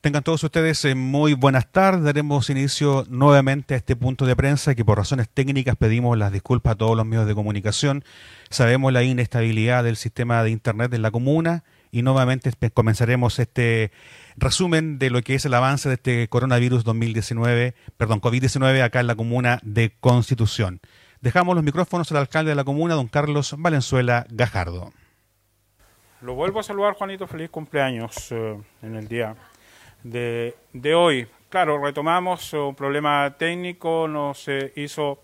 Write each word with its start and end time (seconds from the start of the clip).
Tengan 0.00 0.22
todos 0.22 0.42
ustedes 0.42 0.82
eh, 0.86 0.94
muy 0.94 1.34
buenas 1.34 1.70
tardes. 1.70 2.02
Daremos 2.02 2.48
inicio 2.48 3.04
nuevamente 3.10 3.74
a 3.74 3.76
este 3.76 3.96
punto 3.96 4.24
de 4.24 4.34
prensa 4.34 4.74
que 4.74 4.82
por 4.82 4.96
razones 4.96 5.28
técnicas 5.28 5.76
pedimos 5.76 6.16
las 6.16 6.32
disculpas 6.32 6.72
a 6.72 6.76
todos 6.76 6.96
los 6.96 7.04
medios 7.04 7.26
de 7.26 7.34
comunicación. 7.34 8.02
Sabemos 8.48 8.94
la 8.94 9.02
inestabilidad 9.02 9.84
del 9.84 9.96
sistema 9.96 10.42
de 10.42 10.52
Internet 10.52 10.94
en 10.94 11.02
la 11.02 11.10
comuna 11.10 11.64
y 11.92 12.00
nuevamente 12.00 12.50
comenzaremos 12.72 13.38
este 13.38 13.92
resumen 14.38 14.98
de 14.98 15.10
lo 15.10 15.20
que 15.20 15.34
es 15.34 15.44
el 15.44 15.52
avance 15.52 15.90
de 15.90 15.96
este 15.96 16.28
coronavirus 16.28 16.82
2019, 16.82 17.74
perdón, 17.98 18.22
COVID-19 18.22 18.82
acá 18.82 19.00
en 19.00 19.06
la 19.06 19.16
comuna 19.16 19.60
de 19.62 19.92
Constitución. 20.00 20.80
Dejamos 21.20 21.54
los 21.54 21.62
micrófonos 21.62 22.10
al 22.10 22.16
alcalde 22.16 22.52
de 22.52 22.54
la 22.54 22.64
comuna, 22.64 22.94
don 22.94 23.08
Carlos 23.08 23.54
Valenzuela 23.58 24.26
Gajardo. 24.30 24.94
Lo 26.22 26.34
vuelvo 26.34 26.60
a 26.60 26.62
saludar, 26.62 26.94
Juanito. 26.94 27.26
Feliz 27.26 27.50
cumpleaños 27.50 28.32
eh, 28.32 28.58
en 28.82 28.96
el 28.96 29.08
día 29.08 29.36
de, 30.02 30.94
hoy. 30.94 31.26
Claro, 31.48 31.82
retomamos 31.82 32.52
un 32.52 32.74
problema 32.74 33.36
técnico, 33.38 34.06
nos 34.08 34.46
hizo 34.76 35.20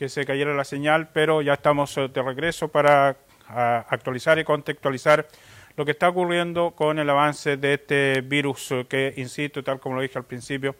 que 0.00 0.08
se 0.08 0.24
cayera 0.24 0.54
la 0.54 0.64
señal, 0.64 1.10
pero 1.12 1.42
ya 1.42 1.52
estamos 1.52 1.94
eh, 1.98 2.08
de 2.08 2.22
regreso 2.22 2.68
para 2.68 3.18
actualizar 3.46 4.38
y 4.38 4.44
contextualizar 4.44 5.28
lo 5.76 5.84
que 5.84 5.90
está 5.90 6.08
ocurriendo 6.08 6.70
con 6.70 6.98
el 6.98 7.10
avance 7.10 7.58
de 7.58 7.74
este 7.74 8.22
virus 8.22 8.70
eh, 8.70 8.86
que, 8.88 9.12
insisto, 9.18 9.62
tal 9.62 9.78
como 9.78 9.96
lo 9.96 10.00
dije 10.00 10.16
al 10.16 10.24
principio, 10.24 10.74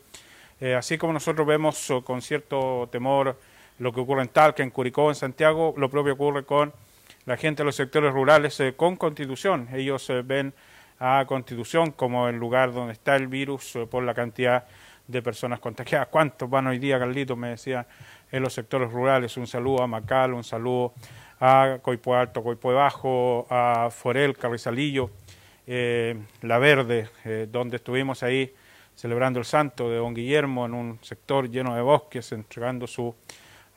eh, 0.58 0.74
así 0.74 0.96
como 0.96 1.12
nosotros 1.12 1.46
vemos 1.46 1.92
con 2.02 2.22
cierto 2.22 2.88
temor 2.90 3.38
lo 3.78 3.92
que 3.92 4.00
ocurre 4.00 4.22
en 4.22 4.28
Talca, 4.28 4.62
en 4.62 4.70
Curicó, 4.70 5.10
en 5.10 5.14
Santiago, 5.16 5.74
lo 5.76 5.90
propio 5.90 6.14
ocurre 6.14 6.44
con 6.44 6.72
la 7.26 7.36
gente 7.36 7.62
de 7.62 7.66
los 7.66 7.76
sectores 7.76 8.14
rurales 8.14 8.62
con 8.74 8.96
Constitución. 8.96 9.68
Ellos 9.74 10.10
ven 10.24 10.54
a 11.00 11.24
Constitución 11.26 11.92
como 11.92 12.28
el 12.28 12.36
lugar 12.36 12.72
donde 12.72 12.92
está 12.92 13.16
el 13.16 13.26
virus 13.26 13.74
eh, 13.74 13.86
por 13.86 14.04
la 14.04 14.14
cantidad 14.14 14.66
de 15.08 15.22
personas 15.22 15.58
contagiadas. 15.58 16.08
¿Cuántos 16.08 16.48
van 16.48 16.66
hoy 16.68 16.78
día, 16.78 16.98
Carlitos? 16.98 17.36
Me 17.36 17.48
decía 17.48 17.86
en 18.30 18.42
los 18.42 18.52
sectores 18.52 18.92
rurales. 18.92 19.36
Un 19.36 19.46
saludo 19.46 19.82
a 19.82 19.86
Macal, 19.86 20.34
un 20.34 20.44
saludo 20.44 20.92
a 21.40 21.78
Coipue 21.82 22.16
Alto, 22.16 22.42
Coipue 22.42 22.74
Bajo, 22.74 23.46
a 23.50 23.88
Forel, 23.90 24.36
Carrizalillo, 24.36 25.10
eh, 25.66 26.16
La 26.42 26.58
Verde, 26.58 27.08
eh, 27.24 27.48
donde 27.50 27.76
estuvimos 27.76 28.22
ahí 28.22 28.54
celebrando 28.94 29.38
el 29.38 29.46
santo 29.46 29.88
de 29.88 29.96
Don 29.96 30.12
Guillermo 30.12 30.66
en 30.66 30.74
un 30.74 30.98
sector 31.00 31.50
lleno 31.50 31.74
de 31.74 31.80
bosques, 31.80 32.30
entregando 32.32 32.86
su 32.86 33.14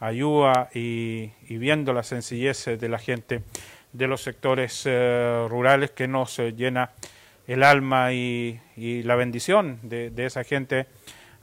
ayuda 0.01 0.69
y, 0.73 1.31
viendo 1.47 1.93
la 1.93 2.03
sencillez 2.03 2.65
de 2.65 2.89
la 2.89 2.99
gente 2.99 3.41
de 3.93 4.07
los 4.07 4.21
sectores 4.21 4.83
rurales 4.85 5.91
que 5.91 6.07
nos 6.07 6.37
llena 6.37 6.91
el 7.47 7.63
alma 7.63 8.13
y, 8.13 8.59
la 8.75 9.15
bendición 9.15 9.79
de, 9.83 10.11
esa 10.17 10.43
gente 10.43 10.87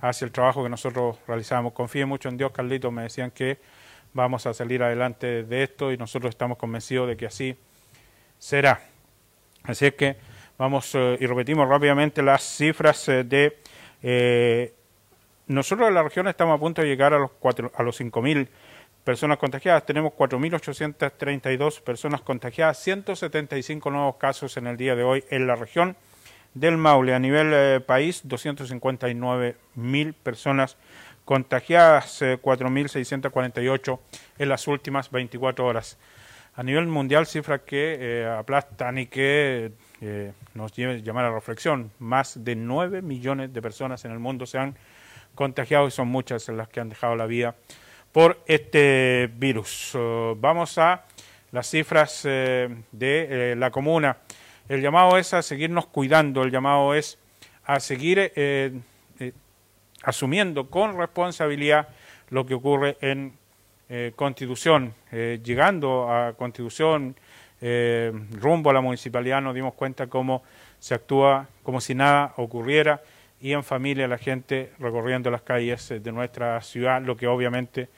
hacia 0.01 0.25
el 0.25 0.33
trabajo 0.33 0.62
que 0.62 0.69
nosotros 0.69 1.19
realizamos. 1.27 1.73
Confíe 1.73 2.06
mucho 2.06 2.28
en 2.28 2.37
Dios, 2.37 2.53
Carlito, 2.53 2.91
me 2.91 3.03
decían 3.03 3.31
que 3.31 3.59
vamos 4.12 4.47
a 4.47 4.55
salir 4.55 4.83
adelante 4.83 5.45
de 5.45 5.62
esto 5.62 5.93
y 5.93 5.97
nosotros 5.97 6.31
estamos 6.31 6.59
convencidos 6.59 7.09
de 7.09 7.17
que 7.17 7.27
así 7.27 7.56
será. 8.39 8.81
Así 9.62 9.87
es 9.87 9.95
que 9.95 10.17
vamos 10.59 10.95
eh, 10.95 11.19
y 11.21 11.27
repetimos 11.27 11.69
rápidamente 11.69 12.23
las 12.23 12.43
cifras 12.43 13.09
eh, 13.09 13.25
de... 13.25 13.59
Eh, 14.03 14.75
nosotros 15.47 15.89
en 15.89 15.95
la 15.95 16.03
región 16.03 16.28
estamos 16.28 16.56
a 16.56 16.61
punto 16.61 16.81
de 16.81 16.89
llegar 16.89 17.12
a 17.12 17.19
los, 17.19 17.33
cuatro, 17.33 17.73
a 17.75 17.83
los 17.83 18.01
5.000 18.01 18.48
personas 19.11 19.39
contagiadas. 19.39 19.84
Tenemos 19.84 20.12
4.832 20.12 21.80
personas 21.80 22.20
contagiadas, 22.20 22.78
175 22.78 23.91
nuevos 23.91 24.14
casos 24.14 24.56
en 24.56 24.69
el 24.69 24.77
día 24.77 24.94
de 24.94 25.03
hoy 25.03 25.25
en 25.30 25.48
la 25.48 25.56
región 25.56 25.97
del 26.55 26.77
Maule. 26.77 27.12
A 27.12 27.19
nivel 27.19 27.50
eh, 27.53 27.81
país, 27.84 28.25
259.000 28.25 30.14
personas 30.14 30.77
contagiadas, 31.25 32.22
4.648 32.22 33.98
eh, 33.98 34.19
en 34.38 34.48
las 34.48 34.69
últimas 34.69 35.10
24 35.10 35.66
horas. 35.66 35.98
A 36.54 36.62
nivel 36.62 36.87
mundial, 36.87 37.27
cifras 37.27 37.62
que 37.62 37.97
eh, 37.98 38.28
aplastan 38.28 38.98
y 38.98 39.06
que 39.06 39.72
nos 40.54 40.72
llevan 40.72 40.98
a 40.98 40.98
llamar 41.00 41.25
a 41.25 41.32
reflexión. 41.32 41.91
Más 41.98 42.44
de 42.44 42.54
9 42.54 43.03
millones 43.03 43.53
de 43.53 43.60
personas 43.60 44.04
en 44.04 44.12
el 44.12 44.21
mundo 44.21 44.47
se 44.47 44.59
han 44.59 44.77
contagiado 45.34 45.88
y 45.88 45.91
son 45.91 46.06
muchas 46.06 46.48
las 46.50 46.69
que 46.69 46.78
han 46.78 46.91
dejado 46.91 47.16
la 47.16 47.27
vida 47.27 47.56
por 48.12 48.43
este 48.47 49.31
virus. 49.37 49.93
Vamos 50.37 50.78
a 50.78 51.04
las 51.53 51.69
cifras 51.69 52.22
eh, 52.25 52.69
de 52.93 53.53
eh, 53.53 53.56
la 53.56 53.71
comuna. 53.71 54.19
El 54.69 54.82
llamado 54.82 55.19
es 55.19 55.34
a 55.34 55.43
seguirnos 55.43 55.87
cuidando, 55.87 56.43
el 56.43 56.50
llamado 56.50 56.94
es 56.94 57.19
a 57.65 57.81
seguir 57.81 58.32
eh, 58.37 58.81
asumiendo 60.03 60.71
con 60.71 60.97
responsabilidad 60.97 61.88
lo 62.31 62.47
que 62.47 62.54
ocurre 62.54 62.97
en 63.00 63.38
Constitución. 64.15 64.94
llegando 65.10 66.09
a 66.09 66.34
Constitución, 66.34 67.16
rumbo 67.60 68.71
a 68.71 68.72
la 68.72 68.81
municipalidad, 68.81 69.42
nos 69.42 69.53
dimos 69.53 69.75
cuenta 69.75 70.06
cómo 70.06 70.44
se 70.78 70.94
actúa 70.94 71.48
como 71.65 71.81
si 71.81 71.97
nada 71.97 72.32
ocurriera 72.37 73.03
y 73.41 73.53
en 73.53 73.65
familia 73.65 74.06
la 74.06 74.19
gente 74.19 74.73
recorriendo 74.78 75.31
las 75.31 75.43
calles 75.43 75.89
de 75.89 76.12
nuestra 76.12 76.61
ciudad, 76.61 77.03
lo 77.03 77.17
que 77.17 77.27
obviamente 77.27 77.89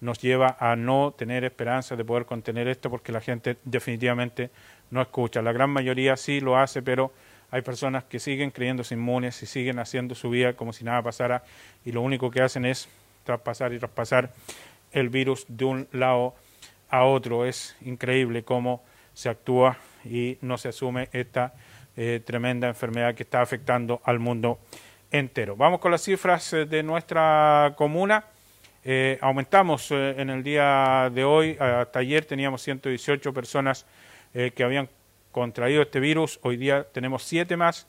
nos 0.00 0.18
lleva 0.20 0.56
a 0.58 0.76
no 0.76 1.14
tener 1.16 1.44
esperanza 1.44 1.96
de 1.96 2.04
poder 2.04 2.26
contener 2.26 2.68
esto 2.68 2.90
porque 2.90 3.12
la 3.12 3.20
gente 3.20 3.56
definitivamente 3.64 4.50
no 4.90 5.00
escucha. 5.00 5.42
La 5.42 5.52
gran 5.52 5.70
mayoría 5.70 6.16
sí 6.16 6.40
lo 6.40 6.56
hace, 6.56 6.82
pero 6.82 7.12
hay 7.50 7.62
personas 7.62 8.04
que 8.04 8.18
siguen 8.18 8.50
creyéndose 8.50 8.94
inmunes 8.94 9.42
y 9.42 9.46
siguen 9.46 9.78
haciendo 9.78 10.14
su 10.14 10.30
vida 10.30 10.54
como 10.54 10.72
si 10.72 10.84
nada 10.84 11.02
pasara 11.02 11.44
y 11.84 11.92
lo 11.92 12.00
único 12.00 12.30
que 12.30 12.42
hacen 12.42 12.64
es 12.64 12.88
traspasar 13.24 13.72
y 13.72 13.78
traspasar 13.78 14.32
el 14.92 15.08
virus 15.08 15.44
de 15.48 15.64
un 15.64 15.88
lado 15.92 16.34
a 16.88 17.04
otro. 17.04 17.44
Es 17.44 17.76
increíble 17.82 18.42
cómo 18.42 18.82
se 19.14 19.28
actúa 19.28 19.78
y 20.04 20.38
no 20.40 20.58
se 20.58 20.68
asume 20.68 21.08
esta 21.12 21.54
eh, 21.96 22.20
tremenda 22.24 22.68
enfermedad 22.68 23.14
que 23.14 23.22
está 23.22 23.42
afectando 23.42 24.00
al 24.04 24.18
mundo 24.18 24.58
entero. 25.12 25.54
Vamos 25.56 25.78
con 25.78 25.92
las 25.92 26.02
cifras 26.02 26.52
eh, 26.54 26.64
de 26.64 26.82
nuestra 26.82 27.74
comuna. 27.76 28.24
Eh, 28.82 29.18
aumentamos 29.20 29.90
eh, 29.92 30.14
en 30.18 30.30
el 30.30 30.42
día 30.42 31.10
de 31.14 31.22
hoy, 31.22 31.56
hasta 31.60 32.00
ayer 32.00 32.24
teníamos 32.24 32.62
118 32.62 33.32
personas 33.32 33.86
que 34.32 34.64
habían 34.64 34.88
contraído 35.30 35.82
este 35.82 36.00
virus, 36.00 36.40
hoy 36.42 36.56
día 36.56 36.84
tenemos 36.90 37.22
7 37.24 37.54
más, 37.58 37.86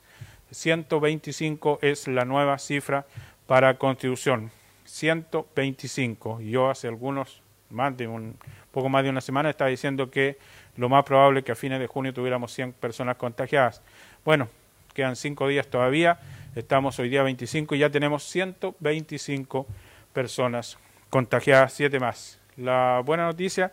125 0.51 1.79
es 1.81 2.06
la 2.09 2.25
nueva 2.25 2.59
cifra 2.59 3.06
para 3.47 3.78
Constitución, 3.78 4.51
125. 4.83 6.41
Yo 6.41 6.69
hace 6.69 6.89
algunos, 6.89 7.41
más 7.69 7.95
de 7.95 8.07
un 8.07 8.35
poco 8.73 8.89
más 8.89 9.06
de 9.06 9.09
una 9.09 9.22
semana, 9.22 9.50
estaba 9.50 9.69
diciendo 9.69 10.12
que 10.12 10.38
lo 10.75 10.89
más 10.89 11.06
probable 11.06 11.39
es 11.39 11.45
que 11.45 11.53
a 11.53 11.56
fines 11.56 11.79
de 11.79 11.88
junio 11.88 12.13
tuviéramos 12.13 12.51
100 12.51 12.73
personas 12.73 13.16
contagiadas. 13.16 13.81
Bueno, 14.25 14.50
quedan 14.94 15.16
5 15.16 15.47
días 15.47 15.67
todavía, 15.67 16.19
estamos 16.55 16.99
hoy 16.99 17.09
día 17.09 17.23
25 17.23 17.75
y 17.75 17.79
ya 17.79 17.89
tenemos 17.89 18.23
125 18.23 19.67
personas 20.13 20.77
contagiadas, 21.09 21.73
siete 21.73 21.99
más. 21.99 22.39
La 22.57 23.01
buena 23.03 23.25
noticia 23.25 23.71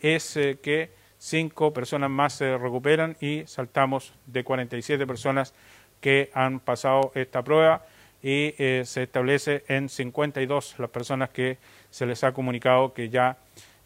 es 0.00 0.36
eh, 0.36 0.58
que 0.62 0.90
cinco 1.18 1.72
personas 1.72 2.10
más 2.10 2.34
se 2.34 2.56
recuperan 2.56 3.16
y 3.20 3.44
saltamos 3.46 4.14
de 4.26 4.44
47 4.44 5.06
personas 5.06 5.54
que 6.00 6.30
han 6.34 6.60
pasado 6.60 7.12
esta 7.14 7.42
prueba 7.42 7.86
y 8.22 8.54
eh, 8.58 8.82
se 8.84 9.04
establece 9.04 9.64
en 9.68 9.88
52 9.88 10.76
las 10.78 10.90
personas 10.90 11.30
que 11.30 11.58
se 11.90 12.06
les 12.06 12.24
ha 12.24 12.32
comunicado 12.32 12.94
que 12.94 13.08
ya 13.08 13.36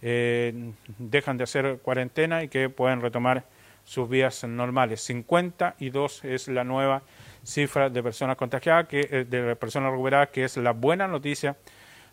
eh, 0.02 0.72
dejan 0.98 1.36
de 1.36 1.44
hacer 1.44 1.78
cuarentena 1.82 2.42
y 2.42 2.48
que 2.48 2.68
pueden 2.68 3.00
retomar 3.00 3.44
sus 3.84 4.08
vías 4.08 4.44
normales. 4.44 5.00
52 5.02 6.24
es 6.24 6.48
la 6.48 6.64
nueva 6.64 7.02
cifra 7.46 7.88
de 7.88 8.02
personas 8.02 8.37
contagiadas, 8.37 8.88
que, 8.88 9.25
de 9.25 9.56
personas 9.56 9.93
recuperadas, 9.93 10.31
que 10.31 10.44
es 10.44 10.56
la 10.56 10.72
buena 10.72 11.06
noticia 11.06 11.56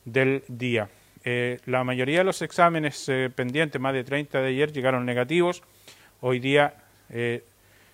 del 0.06 0.44
día. 0.48 0.90
Eh, 1.24 1.60
la 1.66 1.84
mayoría 1.84 2.20
de 2.20 2.24
los 2.24 2.42
exámenes 2.42 3.08
eh, 3.10 3.32
pendientes, 3.34 3.82
más 3.82 3.94
de 3.94 4.04
30 4.04 4.42
de 4.42 4.48
ayer, 4.48 4.72
llegaron 4.72 5.06
negativos. 5.06 5.64
Hoy 6.22 6.40
día 6.40 6.76
eh, 7.10 7.44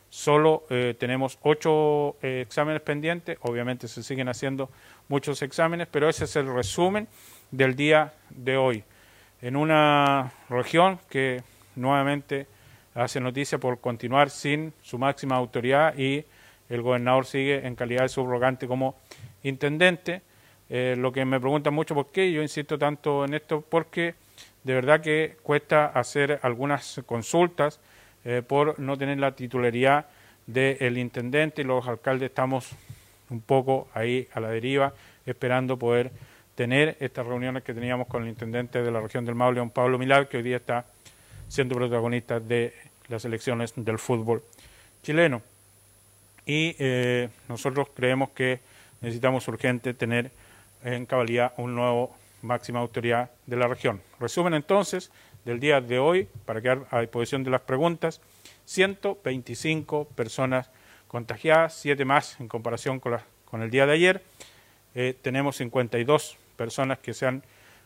solo 0.09 0.63
tenemos 0.97 1.38
8 1.41 2.18
exámenes 2.21 2.81
pendientes. 2.81 3.38
Obviamente 3.42 3.88
se 3.88 4.03
siguen 4.03 4.27
haciendo 4.27 4.69
muchos 5.07 5.42
exámenes, 5.42 5.88
pero 5.89 6.09
ese 6.09 6.25
es 6.25 6.35
el 6.35 6.53
resumen 6.53 7.07
del 7.51 7.75
día 7.75 8.13
de 8.30 8.57
hoy. 8.57 8.83
En 9.42 9.56
una 9.56 10.33
región 10.50 11.00
que 11.09 11.44
nuevamente 11.75 12.47
hace 12.95 13.19
noticia 13.19 13.59
por 13.59 13.80
continuar 13.80 14.30
sin 14.30 14.74
su 14.81 14.97
máxima 14.97 15.35
autoridad 15.35 15.97
y 15.97 16.25
el 16.69 16.81
gobernador 16.81 17.25
sigue 17.25 17.66
en 17.66 17.75
calidad 17.75 18.04
de 18.04 18.10
subrogante 18.10 18.68
como 18.68 18.95
intendente. 19.44 20.21
Eh, 20.69 20.95
lo 20.98 21.12
que 21.12 21.25
me 21.25 21.39
preguntan 21.39 21.74
mucho 21.74 21.95
por 21.95 22.12
qué, 22.12 22.31
yo 22.31 22.42
insisto 22.42 22.77
tanto 22.77 23.25
en 23.25 23.33
esto, 23.33 23.62
porque 23.68 24.16
de 24.63 24.74
verdad 24.74 25.01
que 25.01 25.38
cuesta 25.42 25.88
hacer 25.88 26.39
algunas 26.44 27.01
consultas 27.06 27.80
eh, 28.24 28.44
por 28.45 28.80
no 28.80 28.98
tener 28.98 29.18
la 29.18 29.36
titularidad 29.36 30.06
del 30.45 30.98
intendente 30.98 31.62
y 31.62 31.66
los 31.66 31.88
alcaldes 31.88 32.30
estamos 32.30 32.69
un 33.30 33.42
poco 33.42 33.88
ahí 33.94 34.27
a 34.33 34.39
la 34.39 34.50
deriva, 34.50 34.94
esperando 35.25 35.77
poder 35.77 36.12
tener 36.56 36.98
estas 37.00 37.25
reuniones 37.25 37.63
que 37.63 37.74
teníamos 37.74 38.07
con 38.07 38.24
el 38.24 38.30
intendente 38.30 38.81
de 38.81 38.92
la 38.92 39.00
región 39.00 39.25
del 39.25 39.36
Maule, 39.36 39.60
don 39.60 39.69
Pablo 39.69 39.98
Milal, 39.98 40.27
que 40.27 40.38
hoy 40.38 40.44
día 40.44 40.57
está 40.57 40.86
siendo 41.48 41.75
protagonista 41.75 42.39
de 42.39 42.74
las 43.07 43.25
elecciones 43.25 43.74
del 43.75 43.98
fútbol 43.98 44.44
chileno. 45.01 45.42
Y 46.50 46.75
eh, 46.80 47.30
nosotros 47.48 47.90
creemos 47.94 48.31
que 48.31 48.60
necesitamos 49.01 49.48
urgente 49.48 49.94
tener 49.94 50.31
en 50.84 51.06
cabalidad 51.06 51.54
un 51.57 51.75
nuevo 51.75 52.16
máxima 52.42 52.80
autoridad 52.80 53.30
de 53.46 53.56
la 53.56 53.68
región. 53.68 54.01
Resumen 54.19 54.56
entonces 54.56 55.12
del 55.46 55.60
día 55.60 55.80
de 55.80 56.00
hoy, 56.00 56.28
para 56.48 56.60
quedar 56.60 56.88
a 56.90 57.01
disposición 57.01 57.44
de 57.44 57.51
las 57.51 57.62
preguntas, 57.62 58.19
125 58.66 60.06
personas 60.16 60.72
contagiadas, 61.07 61.75
7 61.81 62.04
más 62.04 62.40
en 62.40 62.48
comparación 62.48 63.00
con, 63.00 63.19
con 63.45 63.62
el 63.62 63.69
día 63.69 63.86
de 63.86 63.94
ayer. 63.94 64.24
Eh, 64.95 65.16
tenemos 65.22 65.56
52 65.57 66.36
personas 66.56 66.98
que 66.98 67.13
se 67.13 67.28
han 67.28 67.44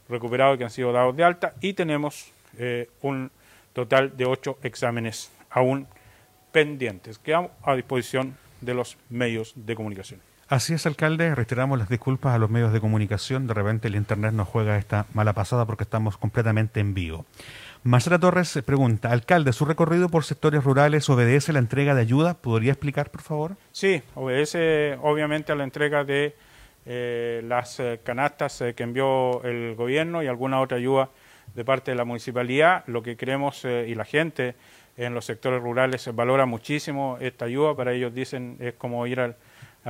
recuperado 0.07 0.53
y 0.53 0.59
que 0.59 0.63
han 0.63 0.69
sido 0.69 0.93
dados 0.93 1.17
de 1.17 1.25
alta 1.25 1.53
y 1.59 1.73
tenemos 1.73 2.31
eh, 2.57 2.89
un 3.01 3.29
total 3.73 4.15
de 4.15 4.23
8 4.23 4.59
exámenes 4.63 5.33
aún 5.49 5.85
pendientes. 6.53 7.19
Quedamos 7.19 7.51
a 7.61 7.75
disposición 7.75 8.37
de 8.63 8.73
los 8.73 8.97
medios 9.09 9.53
de 9.55 9.75
comunicación. 9.75 10.21
Así 10.49 10.73
es, 10.73 10.85
alcalde. 10.85 11.33
Reiteramos 11.33 11.79
las 11.79 11.89
disculpas 11.89 12.35
a 12.35 12.37
los 12.37 12.49
medios 12.49 12.73
de 12.73 12.81
comunicación. 12.81 13.47
De 13.47 13.53
repente 13.53 13.87
el 13.87 13.95
Internet 13.95 14.33
nos 14.33 14.47
juega 14.47 14.77
esta 14.77 15.05
mala 15.13 15.33
pasada 15.33 15.65
porque 15.65 15.83
estamos 15.83 16.17
completamente 16.17 16.79
en 16.79 16.93
vivo. 16.93 17.25
Marcela 17.85 18.17
Torres 18.17 18.61
pregunta, 18.65 19.11
alcalde, 19.11 19.51
¿su 19.51 19.65
recorrido 19.65 20.07
por 20.07 20.23
sectores 20.23 20.63
rurales 20.63 21.09
obedece 21.09 21.51
a 21.51 21.53
la 21.53 21.59
entrega 21.59 21.93
de 21.93 22.01
ayuda? 22.01 22.35
¿Podría 22.35 22.71
explicar, 22.71 23.09
por 23.09 23.21
favor? 23.21 23.57
Sí, 23.73 24.01
obedece 24.15 24.97
obviamente 25.01 25.51
a 25.51 25.55
la 25.55 25.65
entrega 25.65 26.05
de 26.05 26.33
eh, 26.85 27.41
las 27.45 27.79
eh, 27.79 27.99
canastas 28.03 28.61
eh, 28.61 28.73
que 28.73 28.83
envió 28.83 29.41
el 29.43 29.75
gobierno 29.75 30.21
y 30.21 30.27
alguna 30.27 30.59
otra 30.59 30.77
ayuda 30.77 31.09
de 31.55 31.65
parte 31.65 31.91
de 31.91 31.97
la 31.97 32.05
municipalidad. 32.05 32.83
Lo 32.87 33.03
que 33.03 33.15
queremos 33.17 33.65
y 33.65 33.93
la 33.95 34.05
gente 34.05 34.55
en 34.97 35.13
los 35.13 35.25
sectores 35.25 35.61
rurales 35.61 36.07
valora 36.13 36.45
muchísimo 36.45 37.17
esta 37.19 37.45
ayuda. 37.45 37.75
Para 37.75 37.93
ellos 37.93 38.13
dicen 38.13 38.57
es 38.59 38.73
como 38.73 39.05
ir 39.07 39.19
al, 39.19 39.35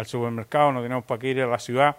supermercado, 0.05 0.71
no 0.71 0.81
tenemos 0.81 1.05
para 1.05 1.19
qué 1.19 1.29
ir 1.29 1.41
a 1.41 1.47
la 1.47 1.59
ciudad 1.59 1.97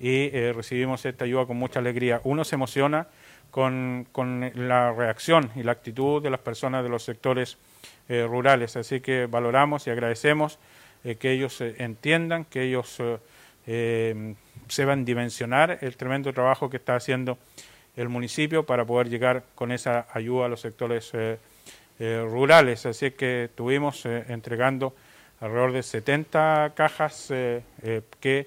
y 0.00 0.30
recibimos 0.52 1.04
esta 1.04 1.24
ayuda 1.24 1.46
con 1.46 1.56
mucha 1.56 1.78
alegría. 1.78 2.20
Uno 2.24 2.44
se 2.44 2.54
emociona 2.54 3.06
con, 3.50 4.06
con, 4.10 4.50
la 4.54 4.92
reacción 4.92 5.50
y 5.54 5.62
la 5.62 5.72
actitud 5.72 6.20
de 6.20 6.28
las 6.28 6.40
personas 6.40 6.82
de 6.82 6.88
los 6.88 7.04
sectores 7.04 7.56
eh, 8.08 8.26
rurales. 8.28 8.76
Así 8.76 9.00
que 9.00 9.24
valoramos 9.26 9.86
y 9.86 9.90
agradecemos 9.90 10.58
eh, 11.04 11.14
que 11.14 11.30
ellos 11.30 11.58
eh, 11.62 11.76
entiendan, 11.78 12.44
que 12.44 12.62
ellos 12.62 13.00
sepan 14.68 15.04
dimensionar 15.06 15.78
el 15.80 15.96
tremendo 15.96 16.32
trabajo 16.34 16.68
que 16.68 16.76
está 16.76 16.96
haciendo 16.96 17.38
el 17.96 18.10
municipio 18.10 18.66
para 18.66 18.84
poder 18.84 19.08
llegar 19.08 19.44
con 19.54 19.72
esa 19.72 20.06
ayuda 20.12 20.46
a 20.46 20.48
los 20.48 20.60
sectores 20.60 21.12
rurales. 21.12 21.53
Así 21.98 23.10
que 23.12 23.44
estuvimos 23.44 24.04
entregando 24.06 24.94
alrededor 25.40 25.72
de 25.72 25.82
70 25.82 26.72
cajas 26.74 27.28
que 27.28 28.46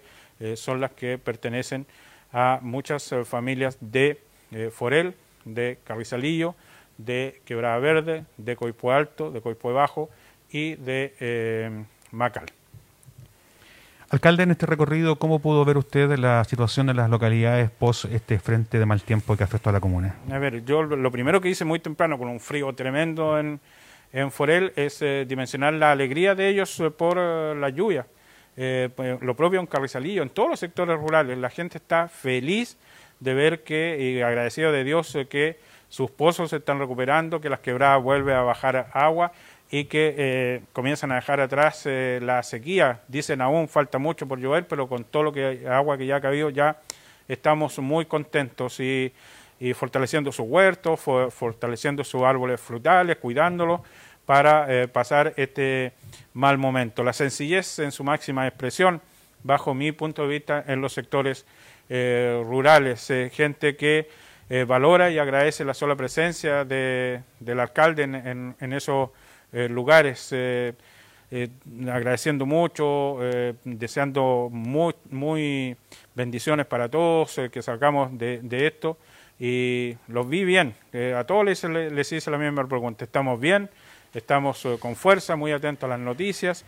son 0.55 0.81
las 0.81 0.91
que 0.91 1.17
pertenecen 1.17 1.85
a 2.33 2.59
muchas 2.61 3.13
familias 3.25 3.77
de 3.79 4.19
eh, 4.51 4.69
Forel, 4.71 5.13
de 5.45 5.79
Carrizalillo, 5.83 6.55
de 6.97 7.41
Quebrada 7.45 7.79
Verde, 7.79 8.25
de 8.38 8.55
Coipo 8.55 8.91
Alto, 8.91 9.31
de 9.31 9.41
Coipo 9.41 9.73
Bajo 9.73 10.09
y 10.49 10.75
de 10.75 11.15
eh, 11.19 11.83
Macal. 12.11 12.56
Alcalde, 14.09 14.44
en 14.44 14.51
este 14.51 14.65
recorrido, 14.65 15.18
¿cómo 15.18 15.39
pudo 15.39 15.65
ver 15.65 15.77
usted 15.77 16.18
la 16.18 16.44
situación 16.45 16.88
de 16.88 16.94
las 16.94 17.09
localidades 17.09 17.69
post 17.69 18.06
este 18.06 18.39
frente 18.39 18.80
de 18.80 18.86
mal 18.86 19.01
tiempo 19.01 19.36
que 19.36 19.44
afectó 19.44 19.69
a 19.69 19.74
la 19.74 19.81
comuna? 19.81 20.15
A 20.31 20.38
ver, 20.38 20.63
yo 20.63 20.83
lo 20.83 21.12
primero 21.12 21.42
que 21.42 21.50
hice 21.50 21.65
muy 21.65 21.80
temprano, 21.80 22.18
con 22.18 22.30
un 22.30 22.39
frío 22.39 22.74
tremendo 22.74 23.38
en, 23.38 23.59
en 24.13 24.31
Forel, 24.31 24.71
es 24.75 25.01
eh, 25.01 25.25
dimensionar 25.27 25.74
la 25.74 25.92
alegría 25.92 26.36
de 26.36 26.48
ellos 26.48 26.81
por 26.98 27.18
la 27.18 27.69
lluvia. 27.69 28.07
Pues, 28.56 29.21
lo 29.21 29.36
propio 29.36 29.59
en 29.59 29.68
Carrizalillo, 29.68 30.24
en 30.24 30.30
todos 30.30 30.50
los 30.50 30.59
sectores 30.59 30.98
rurales, 30.98 31.38
la 31.38 31.51
gente 31.51 31.77
está 31.77 32.07
feliz 32.07 32.77
de 33.19 33.33
ver 33.36 33.63
que, 33.63 33.98
y 34.00 34.21
agradecido 34.21 34.71
de 34.71 34.83
Dios, 34.83 35.13
eh, 35.15 35.27
que 35.27 35.59
sus 35.89 36.09
pozos 36.09 36.50
se 36.50 36.57
están 36.57 36.80
recuperando, 36.80 37.39
que 37.39 37.50
las 37.50 37.59
quebradas 37.59 38.01
vuelve 38.01 38.33
a 38.33 38.42
bajar 38.42 38.89
agua 38.94 39.31
y 39.69 39.85
que 39.85 40.15
eh, 40.17 40.61
comienzan 40.73 41.11
a 41.11 41.15
dejar 41.15 41.39
atrás 41.39 41.83
eh, 41.85 42.19
la 42.21 42.41
sequía. 42.43 43.01
Dicen 43.07 43.41
aún 43.41 43.67
falta 43.67 43.97
mucho 43.97 44.27
por 44.27 44.39
llover, 44.39 44.67
pero 44.67 44.87
con 44.87 45.03
todo 45.03 45.23
lo 45.23 45.33
que 45.33 45.67
agua 45.69 45.97
que 45.97 46.05
ya 46.05 46.17
ha 46.17 46.21
cabido 46.21 46.49
ya 46.49 46.79
estamos 47.27 47.77
muy 47.79 48.05
contentos 48.05 48.79
y, 48.79 49.13
fortaleciendo 49.73 50.31
sus 50.31 50.45
huertos, 50.47 50.99
fortaleciendo 50.99 52.03
sus 52.03 52.21
árboles 52.21 52.61
frutales, 52.61 53.17
cuidándolos 53.17 53.81
para 54.25 54.87
pasar 54.93 55.33
este 55.35 55.93
mal 56.33 56.59
momento. 56.59 57.03
La 57.03 57.11
sencillez 57.11 57.79
en 57.79 57.91
su 57.91 58.03
máxima 58.03 58.47
expresión, 58.47 59.01
bajo 59.43 59.73
mi 59.73 59.91
punto 59.91 60.21
de 60.21 60.27
vista, 60.27 60.63
en 60.67 60.79
los 60.79 60.93
sectores 60.93 61.45
eh, 61.89 62.43
rurales, 62.43 63.09
eh, 63.09 63.31
gente 63.33 63.77
que 63.77 64.09
eh, 64.49 64.65
valora 64.65 65.09
y 65.09 65.19
agradece 65.19 65.63
la 65.63 65.73
sola 65.73 65.95
presencia 65.95 66.65
de, 66.65 67.21
del 67.39 67.61
alcalde 67.61 68.03
en, 68.03 68.55
en, 68.59 68.73
esos 68.73 69.09
lugares, 69.51 70.33
agradeciendo 71.88 72.45
mucho, 72.45 73.17
deseando 73.63 74.49
muy, 74.51 74.94
muy, 75.09 75.75
bendiciones 76.15 76.65
para 76.65 76.89
todos, 76.89 77.39
que 77.51 77.61
salgamos 77.61 78.17
de, 78.17 78.67
esto. 78.67 78.97
Y 79.39 79.95
los 80.07 80.27
vi 80.27 80.44
bien, 80.44 80.73
a 81.15 81.23
todos 81.25 81.45
les, 81.45 81.63
les, 81.63 82.11
hice 82.11 82.31
la 82.31 82.38
misma 82.38 82.67
pregunta, 82.67 83.05
¿estamos 83.05 83.39
bien? 83.39 83.69
Estamos 84.13 84.67
con 84.79 84.95
fuerza, 84.95 85.35
muy 85.35 85.51
atentos 85.51 85.83
a 85.85 85.89
las 85.89 85.99
noticias. 85.99 86.65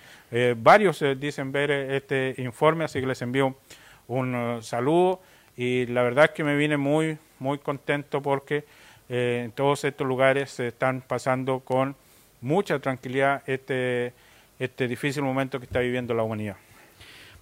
varios 0.57 1.03
dicen 1.17 1.51
ver 1.51 1.71
este 1.71 2.35
informe, 2.37 2.85
así 2.85 2.99
que 2.99 3.07
les 3.07 3.21
envío 3.21 3.55
un 4.09 4.59
saludo 4.61 5.21
y 5.55 5.85
la 5.87 6.03
verdad 6.03 6.25
es 6.25 6.31
que 6.31 6.43
me 6.43 6.55
vine 6.55 6.77
muy, 6.77 7.17
muy 7.37 7.57
contento 7.59 8.21
porque 8.21 8.63
eh, 9.09 9.41
en 9.43 9.51
todos 9.51 9.83
estos 9.83 10.07
lugares 10.07 10.51
se 10.51 10.69
están 10.69 11.01
pasando 11.01 11.59
con 11.59 11.97
mucha 12.41 12.79
tranquilidad 12.79 13.43
este, 13.47 14.13
este 14.59 14.87
difícil 14.87 15.23
momento 15.23 15.59
que 15.59 15.65
está 15.65 15.79
viviendo 15.79 16.13
la 16.13 16.23
humanidad. 16.23 16.57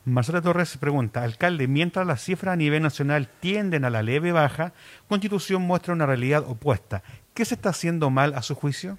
Marcela 0.06 0.42
Torres 0.42 0.78
pregunta, 0.78 1.24
alcalde, 1.24 1.68
mientras 1.68 2.08
las 2.08 2.22
cifras 2.24 2.54
a 2.54 2.56
nivel 2.56 2.82
nacional 2.82 3.28
tienden 3.42 3.84
a 3.84 3.90
la 3.90 4.02
leve 4.02 4.32
baja, 4.32 4.72
Constitución 5.10 5.64
muestra 5.64 5.94
una 5.94 6.06
realidad 6.06 6.46
opuesta. 6.48 7.04
¿Qué 7.34 7.44
se 7.44 7.56
está 7.56 7.70
haciendo 7.70 8.10
mal 8.10 8.34
a 8.34 8.42
su 8.42 8.56
juicio? 8.56 8.98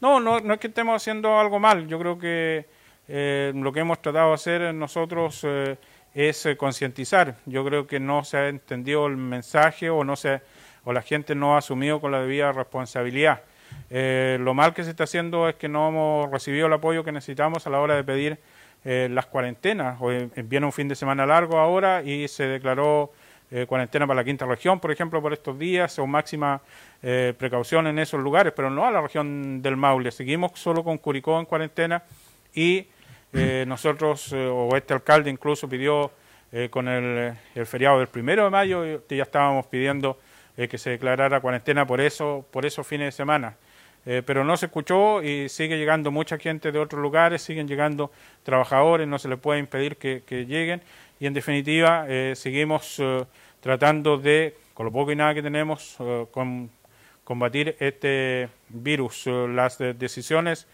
No, 0.00 0.20
no, 0.20 0.40
no 0.40 0.54
es 0.54 0.60
que 0.60 0.68
estemos 0.68 1.00
haciendo 1.00 1.38
algo 1.38 1.60
mal. 1.60 1.86
Yo 1.86 1.98
creo 1.98 2.18
que 2.18 2.66
eh, 3.08 3.52
lo 3.54 3.72
que 3.72 3.80
hemos 3.80 4.00
tratado 4.00 4.28
de 4.28 4.34
hacer 4.34 4.74
nosotros 4.74 5.42
eh, 5.44 5.76
es 6.14 6.46
eh, 6.46 6.56
concientizar. 6.56 7.36
Yo 7.44 7.62
creo 7.64 7.86
que 7.86 8.00
no 8.00 8.24
se 8.24 8.36
ha 8.38 8.48
entendido 8.48 9.06
el 9.06 9.18
mensaje 9.18 9.90
o 9.90 10.02
no 10.02 10.16
se 10.16 10.40
o 10.84 10.92
la 10.92 11.02
gente 11.02 11.34
no 11.34 11.54
ha 11.54 11.58
asumido 11.58 12.00
con 12.00 12.10
la 12.10 12.20
debida 12.20 12.52
responsabilidad. 12.52 13.42
Eh, 13.90 14.38
lo 14.40 14.54
mal 14.54 14.74
que 14.74 14.84
se 14.84 14.90
está 14.90 15.04
haciendo 15.04 15.48
es 15.48 15.56
que 15.56 15.68
no 15.68 15.88
hemos 15.88 16.30
recibido 16.30 16.66
el 16.66 16.72
apoyo 16.72 17.04
que 17.04 17.12
necesitamos 17.12 17.66
a 17.66 17.70
la 17.70 17.80
hora 17.80 17.94
de 17.94 18.04
pedir 18.04 18.38
eh, 18.84 19.08
las 19.10 19.26
cuarentenas. 19.26 19.96
Hoy 20.00 20.30
viene 20.44 20.66
un 20.66 20.72
fin 20.72 20.88
de 20.88 20.94
semana 20.94 21.26
largo 21.26 21.58
ahora 21.58 22.02
y 22.02 22.28
se 22.28 22.44
declaró 22.46 23.12
cuarentena 23.66 24.06
para 24.06 24.20
la 24.20 24.24
quinta 24.24 24.46
región, 24.46 24.80
por 24.80 24.90
ejemplo, 24.90 25.20
por 25.20 25.34
estos 25.34 25.58
días, 25.58 25.98
o 25.98 26.06
máxima 26.06 26.62
precaución 27.02 27.86
en 27.86 27.98
esos 27.98 28.18
lugares, 28.18 28.54
pero 28.56 28.70
no 28.70 28.86
a 28.86 28.90
la 28.90 29.02
región 29.02 29.60
del 29.60 29.76
Maule. 29.76 30.10
Seguimos 30.10 30.52
solo 30.54 30.82
con 30.82 30.96
Curicó 30.96 31.38
en 31.38 31.44
cuarentena 31.44 32.02
y 32.54 32.86
eh, 33.32 33.64
nosotros, 33.66 34.32
eh, 34.32 34.46
o 34.46 34.76
este 34.76 34.92
alcalde 34.92 35.30
incluso 35.30 35.66
pidió 35.68 36.10
eh, 36.52 36.68
con 36.70 36.86
el, 36.86 37.34
feriado 37.64 37.98
del 37.98 38.08
primero 38.08 38.44
de 38.44 38.50
mayo, 38.50 39.06
ya 39.08 39.22
estábamos 39.22 39.66
pidiendo 39.66 40.18
que 40.56 40.78
se 40.78 40.90
declarara 40.90 41.40
cuarentena 41.40 41.86
por 41.86 42.00
eso, 42.00 42.44
por 42.50 42.66
esos 42.66 42.86
fines 42.86 43.06
de 43.06 43.12
semana. 43.12 43.56
pero 44.04 44.44
no 44.44 44.56
se 44.56 44.66
escuchó 44.66 45.22
y 45.22 45.48
sigue 45.48 45.78
llegando 45.78 46.10
mucha 46.10 46.36
gente 46.38 46.72
de 46.72 46.78
otros 46.78 47.00
lugares, 47.00 47.42
siguen 47.42 47.68
llegando 47.68 48.10
trabajadores, 48.42 49.06
no 49.08 49.18
se 49.18 49.28
les 49.28 49.38
puede 49.38 49.60
impedir 49.60 49.96
que, 49.96 50.46
lleguen 50.46 50.82
y 51.20 51.26
en 51.26 51.34
definitiva 51.34 52.06
seguimos 52.34 53.00
tratando 53.60 54.18
de, 54.18 54.56
con 54.74 54.86
lo 54.86 54.92
poco 54.92 55.12
y 55.12 55.16
nada 55.16 55.34
que 55.34 55.42
tenemos, 55.42 55.96
con, 56.32 56.68
combatir 57.24 57.76
este 57.78 58.48
virus. 58.68 59.26
las 59.26 59.78
decisiones 59.78 60.66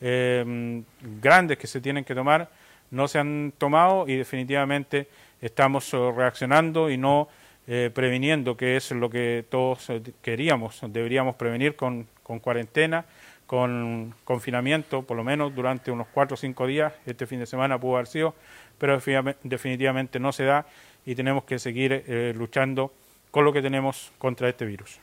eh, 0.00 0.82
grandes 1.20 1.58
que 1.58 1.66
se 1.66 1.80
tienen 1.80 2.04
que 2.04 2.14
tomar 2.14 2.48
no 2.90 3.08
se 3.08 3.18
han 3.18 3.52
tomado 3.56 4.06
y 4.06 4.16
definitivamente 4.16 5.08
estamos 5.40 5.92
eh, 5.94 6.12
reaccionando 6.14 6.90
y 6.90 6.96
no 6.96 7.28
eh, 7.66 7.90
previniendo, 7.94 8.56
que 8.56 8.76
es 8.76 8.90
lo 8.90 9.08
que 9.08 9.44
todos 9.48 9.88
eh, 9.90 10.02
queríamos. 10.20 10.80
Deberíamos 10.88 11.36
prevenir 11.36 11.76
con, 11.76 12.06
con, 12.22 12.38
cuarentena, 12.38 13.06
con 13.46 14.14
confinamiento, 14.24 15.02
por 15.02 15.16
lo 15.16 15.24
menos 15.24 15.54
durante 15.54 15.90
unos 15.90 16.06
cuatro 16.08 16.34
o 16.34 16.36
cinco 16.36 16.66
días. 16.66 16.92
Este 17.06 17.26
fin 17.26 17.38
de 17.40 17.46
semana 17.46 17.78
pudo 17.78 17.94
haber 17.94 18.06
sido, 18.06 18.34
pero 18.78 19.00
definitivamente 19.42 20.20
no 20.20 20.32
se 20.32 20.44
da 20.44 20.66
y 21.06 21.14
tenemos 21.14 21.44
que 21.44 21.58
seguir 21.58 22.04
eh, 22.06 22.32
luchando 22.36 22.92
con 23.30 23.44
lo 23.44 23.52
que 23.52 23.62
tenemos 23.62 24.12
contra 24.18 24.48
este 24.48 24.66
virus. 24.66 25.00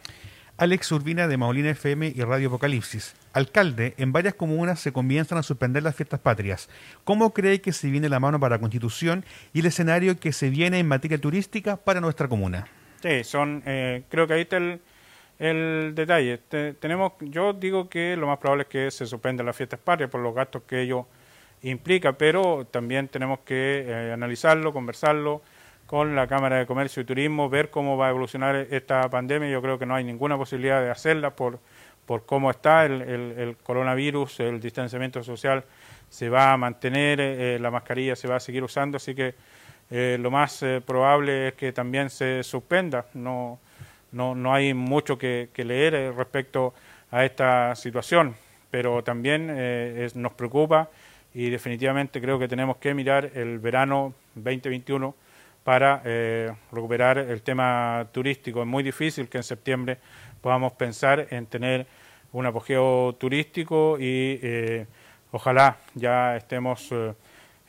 Alex 0.61 0.91
Urbina 0.91 1.27
de 1.27 1.37
Maulina 1.37 1.71
FM 1.71 2.13
y 2.15 2.21
Radio 2.21 2.49
Apocalipsis. 2.49 3.15
Alcalde, 3.33 3.95
en 3.97 4.11
varias 4.11 4.35
comunas 4.35 4.79
se 4.79 4.93
comienzan 4.93 5.39
a 5.39 5.41
suspender 5.41 5.81
las 5.81 5.95
fiestas 5.95 6.19
patrias. 6.19 6.69
¿Cómo 7.03 7.33
cree 7.33 7.61
que 7.61 7.73
se 7.73 7.89
viene 7.89 8.09
la 8.09 8.19
mano 8.19 8.39
para 8.39 8.57
la 8.57 8.59
Constitución 8.59 9.25
y 9.53 9.61
el 9.61 9.65
escenario 9.65 10.19
que 10.19 10.31
se 10.31 10.51
viene 10.51 10.77
en 10.77 10.87
materia 10.87 11.17
turística 11.17 11.77
para 11.77 11.99
nuestra 11.99 12.27
comuna? 12.27 12.67
Sí, 13.01 13.23
son, 13.23 13.63
eh, 13.65 14.03
creo 14.07 14.27
que 14.27 14.35
ahí 14.35 14.41
está 14.41 14.57
el, 15.39 15.95
detalle. 15.95 16.37
tenemos, 16.79 17.13
yo 17.21 17.53
digo 17.53 17.89
que 17.89 18.15
lo 18.15 18.27
más 18.27 18.37
probable 18.37 18.61
es 18.61 18.69
que 18.69 18.91
se 18.91 19.07
suspendan 19.07 19.47
las 19.47 19.55
fiestas 19.55 19.79
patrias 19.79 20.11
por 20.11 20.21
los 20.21 20.35
gastos 20.35 20.61
que 20.67 20.83
ello 20.83 21.07
implica, 21.63 22.13
pero 22.13 22.67
también 22.69 23.07
tenemos 23.07 23.39
que 23.39 23.85
eh, 23.87 24.11
analizarlo, 24.13 24.71
conversarlo, 24.73 25.41
con 25.91 26.15
la 26.15 26.25
Cámara 26.25 26.55
de 26.55 26.65
Comercio 26.65 27.01
y 27.01 27.05
Turismo, 27.05 27.49
ver 27.49 27.69
cómo 27.69 27.97
va 27.97 28.07
a 28.07 28.11
evolucionar 28.11 28.55
esta 28.55 29.09
pandemia. 29.09 29.49
Yo 29.49 29.61
creo 29.61 29.77
que 29.77 29.85
no 29.85 29.93
hay 29.93 30.05
ninguna 30.05 30.37
posibilidad 30.37 30.81
de 30.81 30.89
hacerla 30.89 31.35
por, 31.35 31.59
por 32.05 32.25
cómo 32.25 32.49
está 32.49 32.85
el, 32.85 33.57
coronavirus, 33.61 34.39
el 34.39 34.61
distanciamiento 34.61 35.21
social 35.21 35.65
se 36.07 36.29
va 36.29 36.53
a 36.53 36.57
mantener, 36.57 37.19
eh, 37.19 37.59
la 37.59 37.71
mascarilla 37.71 38.15
se 38.15 38.29
va 38.29 38.37
a 38.37 38.39
seguir 38.39 38.63
usando, 38.63 38.95
así 38.95 39.13
que 39.13 39.35
eh, 39.89 40.17
lo 40.17 40.31
más 40.31 40.63
eh, 40.63 40.79
probable 40.79 41.49
es 41.49 41.53
que 41.55 41.73
también 41.73 42.09
se 42.09 42.41
suspenda. 42.41 43.07
No, 43.13 43.59
no, 44.13 44.33
no 44.33 44.53
hay 44.53 44.73
mucho 44.73 45.17
que, 45.17 45.49
leer 45.57 46.15
respecto 46.15 46.73
a 47.11 47.25
esta 47.25 47.75
situación, 47.75 48.33
pero 48.69 49.03
también 49.03 50.09
nos 50.15 50.31
preocupa 50.35 50.89
y 51.33 51.49
definitivamente 51.49 52.21
creo 52.21 52.39
que 52.39 52.47
tenemos 52.47 52.77
que 52.77 52.93
mirar 52.93 53.29
el 53.35 53.59
verano 53.59 54.13
2021 54.35 55.13
para 55.63 56.01
eh, 56.05 56.51
recuperar 56.71 57.17
el 57.17 57.41
tema 57.41 58.07
turístico. 58.11 58.61
Es 58.61 58.67
muy 58.67 58.83
difícil 58.83 59.29
que 59.29 59.37
en 59.37 59.43
septiembre 59.43 59.97
podamos 60.41 60.73
pensar 60.73 61.27
en 61.29 61.45
tener 61.45 61.85
un 62.31 62.45
apogeo 62.45 63.15
turístico 63.19 63.97
y 63.99 64.39
eh, 64.41 64.87
ojalá 65.31 65.77
ya 65.93 66.35
estemos 66.35 66.89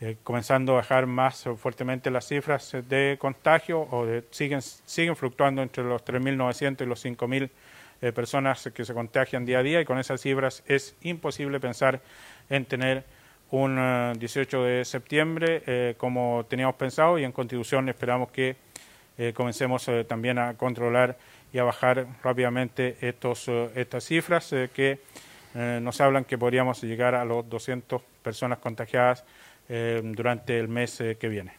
eh, 0.01 0.17
comenzando 0.23 0.73
a 0.73 0.77
bajar 0.77 1.07
más 1.07 1.45
fuertemente 1.59 2.11
las 2.11 2.27
cifras 2.27 2.75
de 2.89 3.17
contagio 3.21 3.87
o 3.91 4.07
de, 4.07 4.25
siguen, 4.31 4.63
siguen 4.63 5.17
fluctuando 5.17 5.63
entre 5.63 5.85
los 5.85 6.05
3.900 6.05 6.83
y 6.83 6.87
los 6.87 7.05
5.000 7.05 7.51
personas 8.13 8.69
que 8.75 8.85
se 8.85 8.95
contagian 8.95 9.45
día 9.45 9.61
a 9.61 9.63
día 9.63 9.81
y 9.81 9.85
con 9.85 9.97
esas 9.97 10.21
cifras 10.21 10.65
es 10.67 10.97
imposible 11.03 11.61
pensar 11.61 12.01
en 12.51 12.65
tener 12.65 13.05
un 13.53 14.15
18 14.19 14.65
de 14.65 14.85
septiembre 14.85 15.63
eh, 15.67 15.95
como 15.99 16.47
teníamos 16.49 16.75
pensado 16.77 17.19
y 17.19 17.25
en 17.25 17.33
Constitución 17.33 17.89
esperamos 17.89 18.31
que 18.31 18.57
eh, 19.19 19.33
comencemos 19.35 19.87
eh, 19.89 20.05
también 20.05 20.39
a 20.39 20.55
controlar 20.55 21.19
y 21.53 21.59
a 21.59 21.65
bajar 21.65 22.07
rápidamente 22.23 22.97
estos, 23.03 23.47
estas 23.75 24.05
cifras 24.05 24.55
que 24.75 25.01
nos 25.55 26.01
hablan 26.01 26.25
que 26.25 26.39
podríamos 26.39 26.83
llegar 26.83 27.15
a 27.15 27.27
los 27.27 27.47
200 27.47 28.01
personas 28.23 28.57
contagiadas 28.57 29.23
durante 29.69 30.59
el 30.59 30.69
mes 30.69 30.97
que 31.21 31.29
viene. 31.29 31.53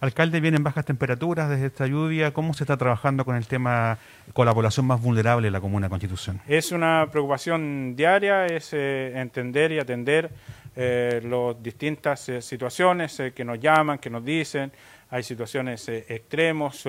Alcalde, 0.00 0.40
vienen 0.40 0.64
bajas 0.64 0.84
temperaturas 0.84 1.48
desde 1.48 1.66
esta 1.66 1.86
lluvia. 1.86 2.32
¿Cómo 2.32 2.54
se 2.54 2.64
está 2.64 2.76
trabajando 2.76 3.24
con 3.24 3.36
el 3.36 3.46
tema, 3.46 3.98
con 4.32 4.46
la 4.46 4.52
población 4.52 4.86
más 4.86 5.00
vulnerable 5.00 5.46
de 5.46 5.52
la 5.52 5.60
Comuna 5.60 5.88
Constitución? 5.88 6.40
Es 6.48 6.72
una 6.72 7.06
preocupación 7.12 7.94
diaria, 7.94 8.46
es 8.46 8.72
entender 8.72 9.70
y 9.70 9.78
atender 9.78 10.32
eh, 10.78 11.22
las 11.24 11.62
distintas 11.62 12.28
eh, 12.28 12.42
situaciones 12.42 13.18
eh, 13.18 13.32
que 13.32 13.46
nos 13.46 13.58
llaman, 13.58 13.98
que 13.98 14.10
nos 14.10 14.22
dicen, 14.22 14.70
hay 15.08 15.22
situaciones 15.22 15.88
extremos. 15.88 16.84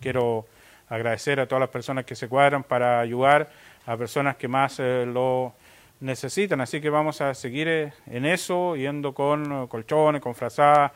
quiero 0.00 0.46
agradecer 0.88 1.40
a 1.40 1.46
todas 1.46 1.60
las 1.60 1.70
personas 1.70 2.04
que 2.04 2.14
se 2.14 2.28
cuadran 2.28 2.64
para 2.64 3.00
ayudar 3.00 3.50
a 3.86 3.96
personas 3.96 4.36
que 4.36 4.48
más 4.48 4.80
lo 4.80 5.54
necesitan. 6.00 6.60
Así 6.60 6.80
que 6.80 6.90
vamos 6.90 7.20
a 7.20 7.32
seguir 7.32 7.92
en 8.06 8.26
eso, 8.26 8.74
yendo 8.74 9.14
con 9.14 9.68
colchones, 9.68 10.20
con 10.20 10.34
frazadas, 10.34 10.90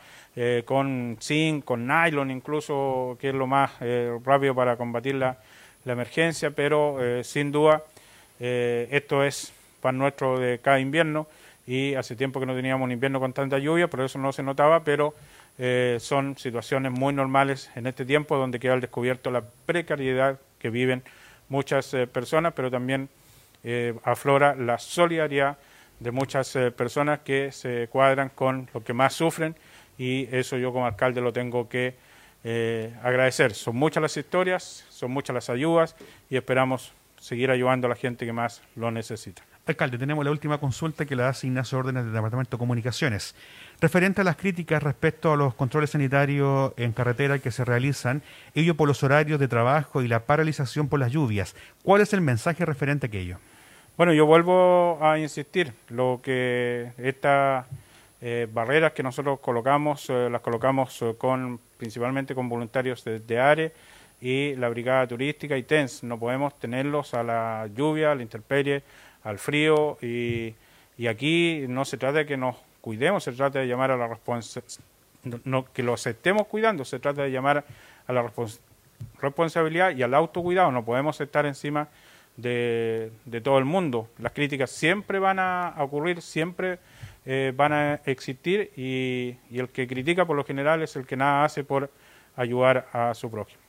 con 0.65 1.17
zinc, 1.21 1.63
con 1.63 1.87
nylon 1.87 2.29
incluso, 2.29 3.17
que 3.21 3.29
es 3.29 3.35
lo 3.35 3.47
más 3.47 3.71
rápido 4.25 4.53
para 4.53 4.75
combatir 4.75 5.15
la, 5.15 5.37
la 5.85 5.93
emergencia, 5.93 6.51
pero 6.51 6.97
sin 7.23 7.53
duda 7.53 7.83
esto 8.37 9.23
es 9.23 9.53
para 9.79 9.97
nuestro 9.97 10.37
de 10.37 10.59
cada 10.59 10.81
invierno 10.81 11.25
y 11.69 11.93
hace 11.93 12.15
tiempo 12.15 12.39
que 12.39 12.47
no 12.47 12.55
teníamos 12.55 12.83
un 12.83 12.91
invierno 12.91 13.19
con 13.19 13.31
tanta 13.31 13.59
lluvia, 13.59 13.87
por 13.87 14.01
eso 14.01 14.17
no 14.17 14.33
se 14.33 14.41
notaba, 14.41 14.83
pero 14.83 15.13
eh, 15.59 15.97
son 15.99 16.35
situaciones 16.35 16.91
muy 16.91 17.13
normales 17.13 17.69
en 17.75 17.85
este 17.85 18.05
tiempo 18.05 18.37
donde 18.37 18.59
queda 18.59 18.73
al 18.73 18.81
descubierto 18.81 19.29
la 19.29 19.43
precariedad 19.67 20.39
que 20.57 20.71
viven 20.71 21.03
muchas 21.47 21.93
eh, 21.93 22.07
personas, 22.07 22.53
pero 22.55 22.71
también 22.71 23.07
eh, 23.63 23.93
aflora 24.03 24.55
la 24.55 24.79
solidaridad 24.79 25.59
de 25.99 26.09
muchas 26.09 26.57
personas 26.75 27.19
que 27.19 27.51
se 27.51 27.87
cuadran 27.91 28.29
con 28.29 28.67
lo 28.73 28.83
que 28.83 28.93
más 28.93 29.13
sufren 29.13 29.55
y 29.95 30.27
eso 30.35 30.57
yo 30.57 30.73
como 30.73 30.87
alcalde 30.87 31.21
lo 31.21 31.33
tengo 31.33 31.69
que 31.69 31.93
agradecer. 33.03 33.53
Son 33.53 33.75
muchas 33.75 34.01
las 34.01 34.17
historias, 34.17 34.85
son 34.89 35.11
muchas 35.11 35.35
las 35.35 35.49
ayudas 35.51 35.95
y 36.31 36.37
esperamos 36.37 36.93
seguir 37.19 37.51
ayudando 37.51 37.85
a 37.85 37.89
la 37.89 37.95
gente 37.95 38.25
que 38.25 38.33
más 38.33 38.63
lo 38.75 38.89
necesita. 38.91 39.48
Alcalde, 39.69 39.97
tenemos 39.97 40.25
la 40.25 40.31
última 40.31 40.57
consulta 40.57 41.05
que 41.05 41.15
la 41.15 41.29
hace 41.29 41.47
Ignacio 41.47 41.77
Órdenes 41.77 42.03
del 42.03 42.13
Departamento 42.13 42.57
de 42.57 42.59
Comunicaciones. 42.59 43.35
Referente 43.79 44.21
a 44.21 44.23
las 44.23 44.35
críticas 44.35 44.81
respecto 44.81 45.31
a 45.31 45.37
los 45.37 45.53
controles 45.53 45.91
sanitarios 45.91 46.73
en 46.75 46.91
carretera 46.91 47.39
que 47.39 47.51
se 47.51 47.63
realizan, 47.63 48.23
ello 48.55 48.75
por 48.75 48.87
los 48.87 49.03
horarios 49.03 49.39
de 49.39 49.47
trabajo 49.47 50.01
y 50.01 50.07
la 50.07 50.21
paralización 50.21 50.87
por 50.87 50.99
las 50.99 51.11
lluvias, 51.11 51.55
¿cuál 51.83 52.01
es 52.01 52.13
el 52.13 52.21
mensaje 52.21 52.65
referente 52.65 53.05
a 53.05 53.09
aquello? 53.09 53.37
Bueno, 53.95 54.13
yo 54.13 54.25
vuelvo 54.25 54.97
a 55.01 55.19
insistir, 55.19 55.73
lo 55.89 56.19
que 56.23 56.91
estas 56.97 57.65
eh, 58.21 58.47
barreras 58.51 58.93
que 58.93 59.03
nosotros 59.03 59.39
colocamos, 59.39 60.09
eh, 60.09 60.29
las 60.31 60.41
colocamos 60.41 61.01
eh, 61.01 61.15
con 61.17 61.59
principalmente 61.77 62.33
con 62.33 62.49
voluntarios 62.49 63.03
de, 63.03 63.19
de, 63.19 63.39
ARE 63.39 63.71
y 64.19 64.55
la 64.55 64.67
Brigada 64.69 65.07
Turística 65.07 65.55
y 65.57 65.63
TENS. 65.63 66.03
No 66.03 66.17
podemos 66.17 66.57
tenerlos 66.57 67.13
a 67.13 67.23
la 67.23 67.69
lluvia, 67.73 68.11
a 68.11 68.15
la 68.15 68.23
intemperie, 68.23 68.83
al 69.23 69.39
frío 69.39 69.97
y, 70.01 70.53
y 70.97 71.07
aquí 71.07 71.65
no 71.67 71.85
se 71.85 71.97
trata 71.97 72.19
de 72.19 72.25
que 72.25 72.37
nos 72.37 72.55
cuidemos, 72.81 73.23
se 73.23 73.31
trata 73.31 73.59
de 73.59 73.67
llamar 73.67 73.91
a 73.91 73.97
la 73.97 74.07
responsabilidad, 74.07 74.83
no, 75.43 75.65
que 75.71 75.83
los 75.83 76.05
estemos 76.07 76.47
cuidando, 76.47 76.85
se 76.85 76.99
trata 76.99 77.23
de 77.23 77.31
llamar 77.31 77.65
a 78.07 78.13
la 78.13 78.25
responsabilidad 79.21 79.95
y 79.95 80.03
al 80.03 80.13
autocuidado, 80.13 80.71
no 80.71 80.83
podemos 80.83 81.19
estar 81.21 81.45
encima 81.45 81.89
de, 82.37 83.11
todo 83.43 83.57
el 83.57 83.65
mundo. 83.65 84.09
Las 84.17 84.31
críticas 84.31 84.71
siempre 84.71 85.19
van 85.19 85.39
a 85.39 85.75
ocurrir, 85.79 86.21
siempre 86.21 86.79
eh, 87.25 87.53
van 87.55 87.73
a 87.73 87.93
existir 88.05 88.71
y, 88.75 89.35
y, 89.51 89.59
el 89.59 89.69
que 89.69 89.87
critica 89.87 90.25
por 90.25 90.37
lo 90.37 90.45
general 90.45 90.81
es 90.81 90.95
el 90.95 91.05
que 91.05 91.17
nada 91.17 91.43
hace 91.43 91.63
por 91.63 91.91
ayudar 92.35 92.87
a 92.93 93.13
su 93.13 93.29
prójimo. 93.29 93.59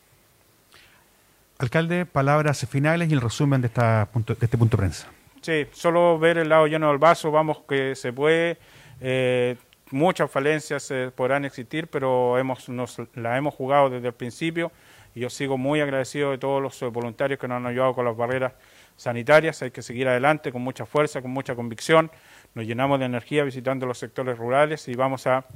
Alcalde, 1.58 2.06
palabras 2.06 2.66
finales 2.66 3.10
y 3.10 3.12
el 3.12 3.20
resumen 3.20 3.60
de, 3.60 3.66
esta 3.66 4.08
punto, 4.10 4.34
de 4.34 4.44
este 4.44 4.56
punto 4.56 4.76
de 4.76 4.80
prensa. 4.82 5.08
Sí, 5.40 5.66
solo 5.72 6.18
ver 6.18 6.36
el 6.36 6.50
lado 6.50 6.66
lleno 6.66 6.88
del 6.88 6.98
vaso, 6.98 7.30
vamos 7.30 7.62
que 7.66 7.94
se 7.94 8.12
puede. 8.12 8.58
Eh, 9.00 9.56
muchas 9.90 10.30
falencias 10.30 10.90
eh, 10.90 11.10
podrán 11.14 11.46
existir, 11.46 11.86
pero 11.88 12.36
hemos, 12.36 12.68
nos 12.68 12.98
la 13.14 13.38
hemos 13.38 13.54
jugado 13.54 13.88
desde 13.88 14.08
el 14.08 14.12
principio 14.12 14.70
y 15.14 15.20
yo 15.20 15.30
sigo 15.30 15.56
muy 15.56 15.80
agradecido 15.80 16.32
de 16.32 16.36
todos 16.36 16.60
los 16.60 16.82
eh, 16.82 16.86
voluntarios 16.88 17.40
que 17.40 17.48
nos 17.48 17.56
han 17.56 17.66
ayudado 17.66 17.94
con 17.94 18.04
las 18.04 18.14
barreras 18.14 18.52
sanitarias. 18.96 19.62
Hay 19.62 19.70
que 19.70 19.80
seguir 19.80 20.08
adelante 20.08 20.52
con 20.52 20.60
mucha 20.60 20.84
fuerza, 20.84 21.22
con 21.22 21.30
mucha 21.30 21.54
convicción. 21.54 22.10
Nos 22.54 22.66
llenamos 22.66 22.98
de 22.98 23.06
energía 23.06 23.42
visitando 23.42 23.86
los 23.86 23.96
sectores 23.96 24.36
rurales 24.36 24.88
y 24.88 24.94
vamos 24.94 25.26
a 25.26 25.46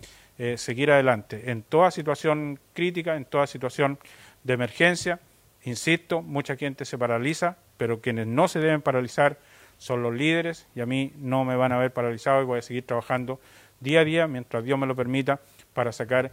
seguir 0.57 0.91
adelante. 0.91 1.51
En 1.51 1.63
toda 1.63 1.91
situación 1.91 2.59
crítica, 2.73 3.17
en 3.17 3.25
toda 3.25 3.47
situación 3.47 3.99
de 4.43 4.55
emergencia, 4.55 5.21
insisto, 5.63 6.23
mucha 6.23 6.57
gente 6.57 6.85
se 6.85 6.97
paraliza, 6.97 7.59
pero 7.77 8.01
quienes 8.01 8.27
no 8.27 8.49
se 8.49 8.61
deben 8.61 8.81
paralizar 8.81 9.39
son 9.79 10.03
los 10.03 10.15
líderes 10.15 10.67
y 10.75 10.81
a 10.81 10.87
mí 10.87 11.13
no 11.17 11.45
me 11.45 11.57
van 11.57 11.73
a 11.73 11.79
ver 11.79 11.93
paralizado 11.93 12.43
y 12.43 12.45
voy 12.45 12.59
a 12.59 12.63
seguir 12.63 12.87
trabajando 12.87 13.41
día 13.81 14.01
a 14.01 14.05
día 14.05 14.27
mientras 14.27 14.65
Dios 14.65 14.79
me 14.79 14.87
lo 14.87 14.97
permita 14.97 15.41
para 15.73 15.93
sacar 15.93 16.33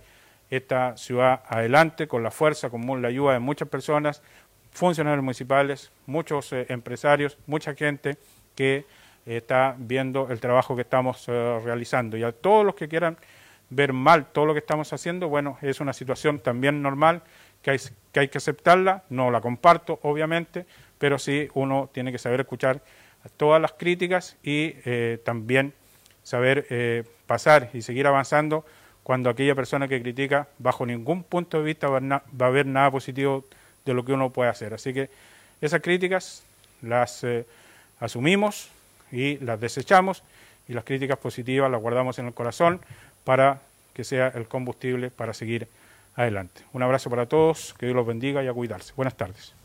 esta 0.49 0.97
ciudad 0.97 1.43
adelante 1.47 2.07
con 2.07 2.23
la 2.23 2.31
fuerza, 2.31 2.69
con 2.69 3.01
la 3.01 3.07
ayuda 3.07 3.33
de 3.33 3.39
muchas 3.39 3.67
personas, 3.69 4.21
funcionarios 4.71 5.23
municipales, 5.23 5.91
muchos 6.05 6.51
eh, 6.53 6.65
empresarios, 6.69 7.37
mucha 7.47 7.73
gente 7.73 8.17
que 8.55 8.85
eh, 9.25 9.37
está 9.37 9.75
viendo 9.77 10.29
el 10.29 10.39
trabajo 10.39 10.75
que 10.75 10.81
estamos 10.81 11.25
eh, 11.27 11.59
realizando. 11.63 12.17
Y 12.17 12.23
a 12.23 12.31
todos 12.31 12.65
los 12.65 12.75
que 12.75 12.87
quieran 12.87 13.17
ver 13.69 13.93
mal 13.93 14.25
todo 14.25 14.45
lo 14.45 14.53
que 14.53 14.59
estamos 14.59 14.91
haciendo, 14.91 15.29
bueno, 15.29 15.57
es 15.61 15.79
una 15.79 15.93
situación 15.93 16.39
también 16.39 16.81
normal 16.81 17.23
que 17.61 17.71
hay 17.71 17.79
que, 18.11 18.19
hay 18.19 18.27
que 18.27 18.37
aceptarla, 18.37 19.03
no 19.09 19.31
la 19.31 19.39
comparto 19.39 19.99
obviamente, 20.03 20.65
pero 20.97 21.17
sí 21.17 21.47
uno 21.53 21.89
tiene 21.93 22.11
que 22.11 22.17
saber 22.17 22.41
escuchar 22.41 22.81
todas 23.29 23.61
las 23.61 23.73
críticas 23.73 24.37
y 24.43 24.75
eh, 24.85 25.19
también 25.23 25.73
saber 26.23 26.67
eh, 26.69 27.03
pasar 27.27 27.69
y 27.73 27.81
seguir 27.81 28.07
avanzando 28.07 28.65
cuando 29.03 29.29
aquella 29.29 29.55
persona 29.55 29.87
que 29.87 30.01
critica 30.01 30.47
bajo 30.59 30.85
ningún 30.85 31.23
punto 31.23 31.57
de 31.57 31.63
vista 31.63 31.87
va 31.87 32.23
a, 32.39 32.49
ver 32.49 32.65
nada 32.65 32.91
positivo 32.91 33.45
de 33.85 33.93
lo 33.93 34.05
que 34.05 34.13
uno 34.13 34.29
puede 34.29 34.49
hacer. 34.49 34.73
Así 34.73 34.93
que 34.93 35.09
esas 35.59 35.81
críticas 35.81 36.43
las 36.81 37.23
eh, 37.23 37.45
asumimos 37.99 38.69
y 39.11 39.37
las 39.39 39.59
desechamos 39.59 40.23
y 40.67 40.73
las 40.73 40.83
críticas 40.83 41.17
positivas 41.17 41.69
las 41.71 41.81
guardamos 41.81 42.19
en 42.19 42.27
el 42.27 42.33
corazón 42.33 42.79
para 43.23 43.61
que 43.93 44.03
sea 44.03 44.29
el 44.29 44.47
combustible 44.47 45.09
para 45.11 45.33
seguir 45.33 45.67
adelante. 46.15 46.61
Un 46.73 46.83
abrazo 46.83 47.09
para 47.09 47.25
todos, 47.25 47.73
que 47.77 47.87
Dios 47.87 47.95
los 47.95 48.07
bendiga 48.07 48.43
y 48.43 48.47
a 48.47 48.53
cuidarse. 48.53 48.93
Buenas 48.95 49.15
tardes. 49.15 49.60